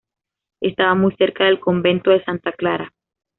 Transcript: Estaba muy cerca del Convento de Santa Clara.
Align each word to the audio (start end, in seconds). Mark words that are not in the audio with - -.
Estaba 0.61 0.95
muy 0.95 1.15
cerca 1.15 1.43
del 1.43 1.59
Convento 1.59 2.09
de 2.09 2.23
Santa 2.23 2.53
Clara. 2.53 2.91